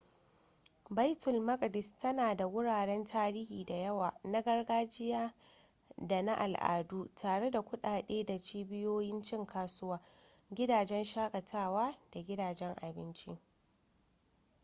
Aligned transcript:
baitul 0.95 1.39
maqdis 1.49 1.95
tana 1.99 2.35
da 2.35 2.47
wuraren 2.47 3.05
tarihi 3.05 3.63
da 3.65 3.73
yawa 3.75 4.13
na 4.23 4.41
gargajiya 4.41 5.33
da 5.97 6.21
na 6.21 6.35
al'adu 6.35 7.07
tare 7.15 7.51
da 7.51 7.61
kuɗaɗe 7.61 8.25
da 8.25 8.39
cibiyoyin 8.39 9.21
cin 9.23 9.45
kasuwa 9.45 10.01
gidajen 10.55 11.03
shakatawa 11.05 11.95
da 12.11 12.21
gidajen 12.23 12.75
abinci 12.81 13.39